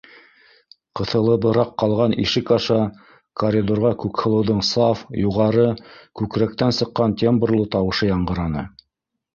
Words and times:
Ҡыҫылыбыраҡ 0.99 1.73
ҡалған 1.83 2.15
ишек 2.23 2.49
аша 2.57 2.77
коридорға 3.43 3.93
Күкһылыуҙың 4.05 4.65
саф, 4.73 5.05
юғары, 5.27 5.69
күкрәктән 6.23 6.77
сыҡҡан 6.81 7.17
тембрлы 7.23 7.69
тауышы 7.79 8.13
яңғыраны: 8.15 8.69